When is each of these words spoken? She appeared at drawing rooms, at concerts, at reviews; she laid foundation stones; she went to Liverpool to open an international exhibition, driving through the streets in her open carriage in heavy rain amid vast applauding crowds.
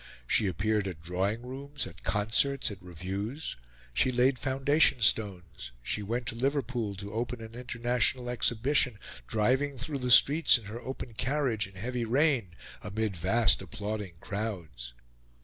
She 0.25 0.47
appeared 0.47 0.87
at 0.87 0.99
drawing 1.03 1.43
rooms, 1.43 1.85
at 1.85 2.01
concerts, 2.01 2.71
at 2.71 2.81
reviews; 2.81 3.55
she 3.93 4.11
laid 4.11 4.39
foundation 4.39 4.99
stones; 4.99 5.69
she 5.83 6.01
went 6.01 6.25
to 6.25 6.35
Liverpool 6.35 6.95
to 6.95 7.13
open 7.13 7.39
an 7.39 7.53
international 7.53 8.27
exhibition, 8.27 8.97
driving 9.27 9.77
through 9.77 9.99
the 9.99 10.09
streets 10.09 10.57
in 10.57 10.63
her 10.63 10.81
open 10.81 11.13
carriage 11.13 11.67
in 11.67 11.75
heavy 11.75 12.03
rain 12.03 12.55
amid 12.81 13.15
vast 13.15 13.61
applauding 13.61 14.15
crowds. 14.19 14.93